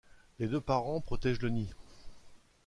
[0.39, 1.69] Les deux parents protègent le nid.